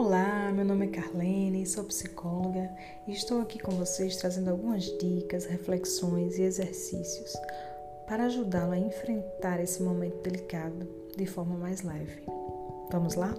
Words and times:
Olá, 0.00 0.52
meu 0.52 0.64
nome 0.64 0.86
é 0.86 0.90
Carlene, 0.90 1.66
sou 1.66 1.82
psicóloga 1.82 2.70
e 3.04 3.10
estou 3.10 3.40
aqui 3.40 3.58
com 3.58 3.72
vocês 3.72 4.16
trazendo 4.16 4.48
algumas 4.48 4.84
dicas, 4.96 5.44
reflexões 5.44 6.38
e 6.38 6.42
exercícios 6.42 7.34
para 8.06 8.26
ajudá-lo 8.26 8.74
a 8.74 8.78
enfrentar 8.78 9.58
esse 9.58 9.82
momento 9.82 10.22
delicado 10.22 10.88
de 11.16 11.26
forma 11.26 11.56
mais 11.56 11.82
leve. 11.82 12.22
Vamos 12.92 13.16
lá? 13.16 13.34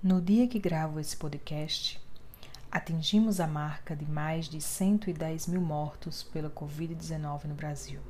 No 0.00 0.20
dia 0.20 0.46
que 0.46 0.60
gravo 0.60 1.00
esse 1.00 1.16
podcast, 1.16 2.00
atingimos 2.70 3.40
a 3.40 3.46
marca 3.46 3.96
de 3.96 4.04
mais 4.04 4.46
de 4.46 4.60
110 4.60 5.46
mil 5.46 5.60
mortos 5.60 6.22
pela 6.22 6.50
Covid-19 6.50 7.44
no 7.44 7.54
Brasil. 7.54 8.00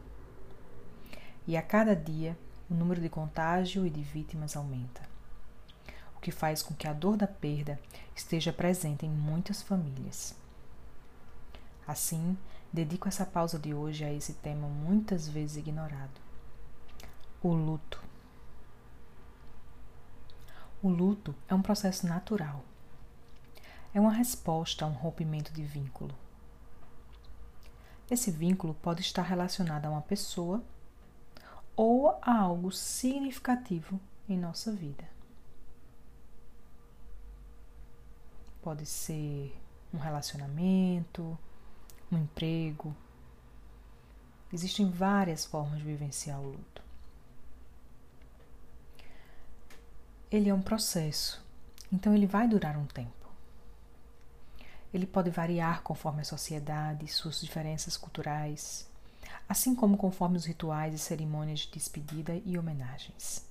E 1.47 1.57
a 1.57 1.63
cada 1.63 1.95
dia, 1.95 2.37
o 2.69 2.75
número 2.75 3.01
de 3.01 3.09
contágio 3.09 3.87
e 3.87 3.91
de 3.91 4.03
vítimas 4.03 4.57
aumenta, 4.57 5.01
o 6.17 6.21
que 6.21 6.31
faz 6.31 6.63
com 6.63 6.75
que 6.75 6.89
a 6.89 6.93
dor 6.93 7.17
da 7.17 7.27
perda 7.27 7.81
esteja 8.15 8.53
presente 8.53 9.07
em 9.07 9.11
muitas 9.11 9.63
famílias. 9.63 10.35
Assim, 11.87 12.37
dedico 12.73 13.09
essa 13.09 13.25
pausa 13.25 13.59
de 13.59 13.73
hoje 13.73 14.05
a 14.05 14.13
esse 14.13 14.35
tema 14.35 14.69
muitas 14.69 15.29
vezes 15.29 15.57
ignorado: 15.57 16.21
o 17.43 17.53
luto. 17.55 18.03
O 20.83 20.89
luto 20.89 21.35
é 21.49 21.55
um 21.55 21.63
processo 21.63 22.07
natural 22.07 22.63
é 23.95 24.01
uma 24.01 24.13
resposta 24.13 24.85
a 24.85 24.89
um 24.89 24.93
rompimento 24.93 25.53
de 25.53 25.63
vínculo. 25.63 26.15
Esse 28.11 28.31
vínculo 28.31 28.75
pode 28.75 29.03
estar 29.03 29.23
relacionado 29.23 29.87
a 29.87 29.91
uma 29.91 30.03
pessoa 30.03 30.63
ou 31.77 32.19
a 32.23 32.41
algo 32.41 32.73
significativo 32.73 34.01
em 34.29 34.39
nossa 34.39 34.73
vida. 34.73 35.05
Pode 38.63 38.87
ser 38.87 39.57
um 39.93 39.99
relacionamento, 39.99 41.39
um 42.11 42.19
emprego. 42.19 42.95
Existem 44.53 44.91
várias 44.91 45.45
formas 45.45 45.79
de 45.79 45.85
vivenciar 45.85 46.41
o 46.41 46.49
luto. 46.49 46.83
Ele 50.31 50.49
é 50.49 50.55
um 50.55 50.61
processo, 50.61 51.43
então 51.93 52.15
ele 52.15 52.27
vai 52.27 52.49
durar 52.49 52.77
um 52.77 52.87
tempo. 52.87 53.18
Ele 54.93 55.07
pode 55.07 55.31
variar 55.31 55.83
conforme 55.83 56.23
a 56.23 56.25
sociedade 56.25 57.07
suas 57.09 57.41
diferenças 57.41 57.97
culturais, 57.97 58.89
assim 59.49 59.75
como 59.75 59.97
conforme 59.97 60.37
os 60.37 60.45
rituais 60.45 60.95
e 60.95 60.99
cerimônias 60.99 61.61
de 61.61 61.71
despedida 61.73 62.41
e 62.45 62.59
homenagens. 62.59 63.47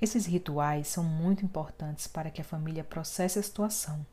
Esses 0.00 0.26
rituais 0.26 0.88
são 0.88 1.04
muito 1.04 1.44
importantes 1.44 2.06
para 2.06 2.30
que 2.30 2.40
a 2.40 2.44
família 2.44 2.82
processe 2.82 3.38
a 3.38 3.42
situação, 3.42 4.04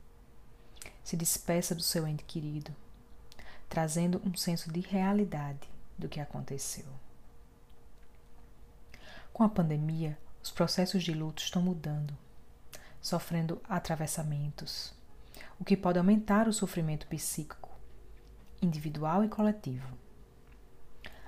se 1.04 1.18
despeça 1.18 1.74
do 1.74 1.82
seu 1.82 2.08
ente 2.08 2.24
querido, 2.24 2.74
trazendo 3.68 4.22
um 4.24 4.36
senso 4.36 4.72
de 4.72 4.80
realidade 4.80 5.68
do 5.98 6.08
que 6.08 6.20
aconteceu. 6.20 6.86
Com 9.34 9.44
a 9.44 9.50
pandemia, 9.50 10.18
os 10.44 10.52
processos 10.52 11.04
de 11.04 11.14
luto 11.14 11.42
estão 11.42 11.62
mudando, 11.62 12.16
sofrendo 13.02 13.62
atravessamentos, 13.68 14.94
o 15.62 15.64
que 15.64 15.78
pode 15.78 16.00
aumentar 16.00 16.48
o 16.48 16.54
sofrimento 16.54 17.06
psíquico, 17.06 17.70
individual 18.60 19.24
e 19.24 19.30
coletivo. 19.30 19.96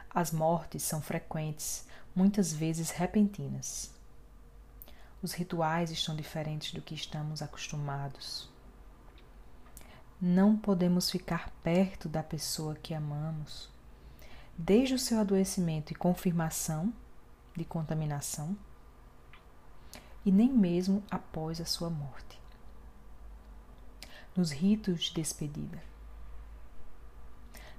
As 0.10 0.32
mortes 0.32 0.82
são 0.82 1.04
frequentes, 1.04 1.88
muitas 2.16 2.52
vezes 2.52 2.90
repentinas. 2.90 3.94
Os 5.22 5.34
rituais 5.34 5.92
estão 5.92 6.16
diferentes 6.16 6.74
do 6.74 6.82
que 6.82 6.96
estamos 6.96 7.44
acostumados. 7.44 8.50
Não 10.20 10.58
podemos 10.58 11.12
ficar 11.12 11.52
perto 11.62 12.10
da 12.10 12.24
pessoa 12.24 12.74
que 12.74 12.96
amamos, 12.96 13.70
desde 14.58 14.96
o 14.96 15.00
seu 15.00 15.20
adoecimento 15.20 15.94
e 15.94 15.96
confirmação 15.96 16.92
de 17.56 17.64
contaminação, 17.64 18.58
e 20.26 20.32
nem 20.32 20.52
mesmo 20.52 21.04
após 21.12 21.62
a 21.62 21.66
sua 21.66 21.92
morte 21.92 22.43
nos 24.36 24.52
ritos 24.52 25.04
de 25.04 25.14
despedida. 25.14 25.82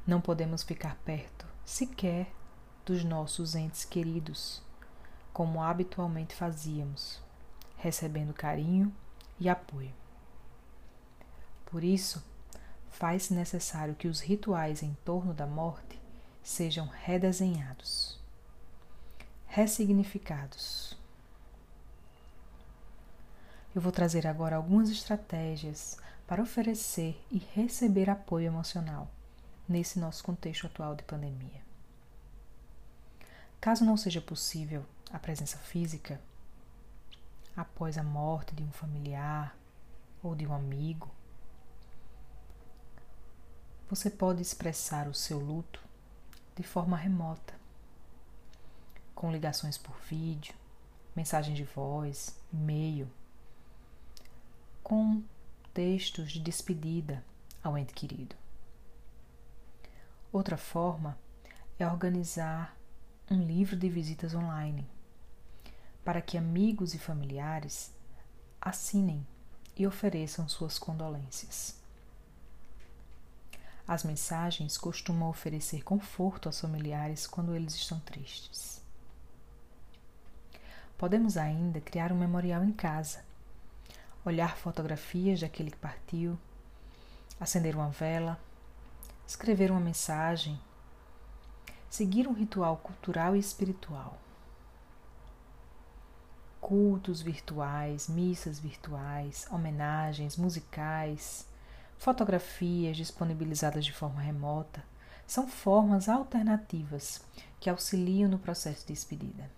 Não 0.07 0.21
podemos 0.21 0.63
ficar 0.63 0.97
perto 1.05 1.47
sequer 1.65 2.31
dos 2.85 3.03
nossos 3.03 3.55
entes 3.55 3.85
queridos, 3.85 4.63
como 5.33 5.63
habitualmente 5.63 6.35
fazíamos, 6.35 7.23
recebendo 7.77 8.35
carinho 8.35 8.95
e 9.41 9.49
apoio. 9.49 9.95
Por 11.67 11.83
isso, 11.83 12.23
faz-se 12.91 13.35
necessário 13.35 13.95
que 13.95 14.07
os 14.07 14.21
rituais 14.21 14.83
em 14.83 14.95
torno 15.05 15.35
da 15.35 15.47
morte 15.47 16.01
sejam 16.43 16.87
redesenhados, 16.87 18.21
ressignificados. 19.47 20.97
Eu 23.75 23.81
vou 23.81 23.91
trazer 23.91 24.27
agora 24.27 24.55
algumas 24.55 24.89
estratégias 24.91 25.99
para 26.27 26.43
oferecer 26.43 27.23
e 27.31 27.39
receber 27.39 28.09
apoio 28.09 28.47
emocional 28.47 29.11
nesse 29.69 29.99
nosso 29.99 30.23
contexto 30.25 30.67
atual 30.67 30.95
de 30.95 31.03
pandemia. 31.03 31.63
Caso 33.61 33.85
não 33.85 33.97
seja 33.97 34.21
possível 34.21 34.85
a 35.11 35.19
presença 35.19 35.59
física, 35.59 36.21
após 37.57 37.97
a 37.97 38.03
morte 38.03 38.55
de 38.55 38.63
um 38.63 38.73
familiar 38.73 39.57
ou 40.23 40.35
de 40.35 40.47
um 40.47 40.53
amigo, 40.53 41.11
você 43.89 44.11
pode 44.11 44.43
expressar 44.43 45.09
o 45.09 45.15
seu 45.15 45.39
luto 45.39 45.81
de 46.57 46.63
forma 46.63 46.97
remota, 46.97 47.55
com 49.15 49.31
ligações 49.31 49.77
por 49.79 49.97
vídeo, 50.01 50.55
mensagem 51.15 51.55
de 51.55 51.65
voz, 51.65 52.37
e-mail, 52.53 53.09
com 54.83 55.23
textos 55.75 56.31
de 56.31 56.39
despedida 56.39 57.25
ao 57.63 57.77
ente 57.77 57.93
querido. 57.93 58.37
Outra 60.33 60.57
forma 60.57 61.19
é 61.79 61.87
organizar 61.87 62.77
um 63.29 63.43
livro 63.45 63.77
de 63.77 63.89
visitas 63.89 64.35
online 64.35 64.87
para 66.05 66.23
que 66.23 66.39
amigos 66.39 66.95
e 66.95 66.99
familiares 66.99 67.93
assinem 68.61 69.27
e 69.77 69.85
ofereçam 69.85 70.49
suas 70.49 70.79
condolências. 70.79 71.77
As 73.87 74.05
mensagens 74.05 74.79
costumam 74.79 75.29
oferecer 75.29 75.83
conforto 75.83 76.49
aos 76.49 76.61
familiares 76.61 77.27
quando 77.27 77.55
eles 77.55 77.75
estão 77.75 77.99
tristes. 78.01 78.81
Podemos 80.97 81.37
ainda 81.37 81.81
criar 81.81 82.13
um 82.13 82.19
memorial 82.19 82.63
em 82.63 82.73
casa 82.73 83.25
olhar 84.25 84.57
fotografias 84.57 85.41
daquele 85.41 85.71
que 85.71 85.77
partiu, 85.77 86.39
acender 87.39 87.75
uma 87.75 87.91
vela, 87.91 88.39
escrever 89.27 89.71
uma 89.71 89.81
mensagem, 89.81 90.59
seguir 91.91 92.27
um 92.27 92.33
ritual 92.33 92.77
cultural 92.79 93.37
e 93.37 93.39
espiritual. 93.39 94.19
Cultos 96.61 97.21
virtuais, 97.21 98.09
missas 98.09 98.59
virtuais, 98.59 99.47
homenagens 99.51 100.37
musicais, 100.37 101.47
fotografias 101.99 102.97
disponibilizadas 102.97 103.85
de 103.85 103.93
forma 103.93 104.21
remota 104.21 104.83
são 105.27 105.49
formas 105.49 106.09
alternativas 106.09 107.23
que 107.61 107.71
auxiliam 107.71 108.29
no 108.29 108.39
processo 108.39 108.87
de 108.87 108.93
despedida. 108.93 109.51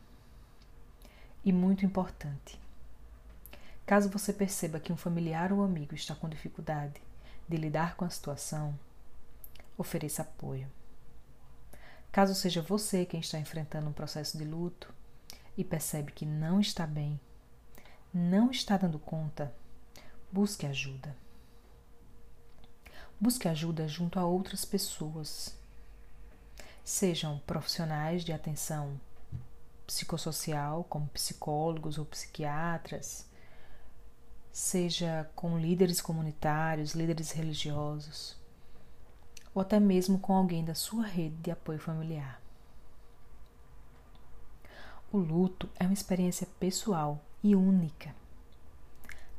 E 1.44 1.52
muito 1.52 1.84
importante, 1.84 2.60
Caso 3.86 4.10
você 4.10 4.32
perceba 4.32 4.80
que 4.80 4.92
um 4.92 4.96
familiar 4.96 5.52
ou 5.52 5.62
amigo 5.62 5.94
está 5.94 6.12
com 6.12 6.28
dificuldade 6.28 7.00
de 7.48 7.56
lidar 7.56 7.94
com 7.94 8.04
a 8.04 8.10
situação, 8.10 8.76
ofereça 9.78 10.22
apoio. 10.22 10.68
Caso 12.10 12.34
seja 12.34 12.60
você 12.60 13.06
quem 13.06 13.20
está 13.20 13.38
enfrentando 13.38 13.88
um 13.88 13.92
processo 13.92 14.36
de 14.36 14.44
luto 14.44 14.92
e 15.56 15.62
percebe 15.62 16.10
que 16.10 16.26
não 16.26 16.58
está 16.58 16.84
bem, 16.84 17.20
não 18.12 18.50
está 18.50 18.76
dando 18.76 18.98
conta, 18.98 19.54
busque 20.32 20.66
ajuda. 20.66 21.16
Busque 23.20 23.46
ajuda 23.48 23.86
junto 23.86 24.18
a 24.18 24.26
outras 24.26 24.64
pessoas, 24.64 25.56
sejam 26.82 27.38
profissionais 27.46 28.24
de 28.24 28.32
atenção 28.32 29.00
psicossocial, 29.86 30.82
como 30.84 31.06
psicólogos 31.08 31.98
ou 31.98 32.04
psiquiatras, 32.04 33.26
seja 34.56 35.30
com 35.36 35.58
líderes 35.58 36.00
comunitários, 36.00 36.94
líderes 36.94 37.30
religiosos, 37.30 38.34
ou 39.54 39.60
até 39.60 39.78
mesmo 39.78 40.18
com 40.18 40.34
alguém 40.34 40.64
da 40.64 40.74
sua 40.74 41.04
rede 41.04 41.36
de 41.42 41.50
apoio 41.50 41.78
familiar. 41.78 42.40
O 45.12 45.18
luto 45.18 45.68
é 45.78 45.84
uma 45.84 45.92
experiência 45.92 46.48
pessoal 46.58 47.22
e 47.42 47.54
única. 47.54 48.16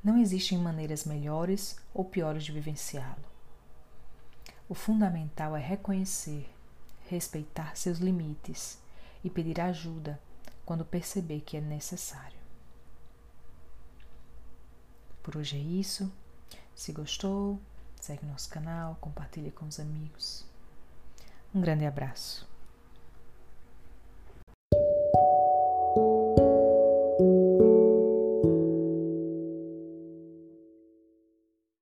Não 0.04 0.20
existem 0.20 0.56
maneiras 0.56 1.04
melhores 1.04 1.80
ou 1.96 2.06
piores 2.06 2.44
de 2.44 2.52
vivenciá-lo. 2.52 3.26
O 4.70 4.76
fundamental 4.76 5.58
é 5.58 5.60
reconhecer, 5.60 6.48
respeitar 7.10 7.76
seus 7.76 7.98
limites 7.98 8.78
e 9.24 9.32
pedir 9.32 9.60
ajuda 9.62 10.22
quando 10.64 10.86
perceber 10.86 11.42
que 11.42 11.58
é 11.58 11.62
necessário. 11.62 12.37
Por 15.28 15.36
hoje 15.36 15.58
é 15.58 15.60
isso. 15.60 16.10
Se 16.74 16.94
gostou, 16.94 17.60
segue 18.00 18.26
nosso 18.26 18.50
canal, 18.50 18.98
compartilhe 19.02 19.52
com 19.52 19.66
os 19.66 19.78
amigos. 19.78 20.46
Um 21.54 21.60
grande 21.60 21.86
abraço. 21.86 22.47